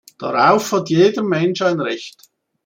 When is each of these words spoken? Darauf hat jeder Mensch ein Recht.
Darauf 0.17 0.71
hat 0.71 0.89
jeder 0.89 1.21
Mensch 1.21 1.61
ein 1.61 1.79
Recht. 1.79 2.23